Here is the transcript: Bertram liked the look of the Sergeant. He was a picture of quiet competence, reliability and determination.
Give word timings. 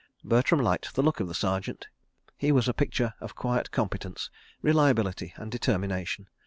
Bertram 0.23 0.59
liked 0.59 0.95
the 0.95 1.03
look 1.03 1.19
of 1.19 1.27
the 1.27 1.35
Sergeant. 1.35 1.87
He 2.35 2.51
was 2.51 2.67
a 2.67 2.73
picture 2.73 3.13
of 3.21 3.35
quiet 3.35 3.69
competence, 3.69 4.31
reliability 4.63 5.33
and 5.37 5.51
determination. 5.51 6.27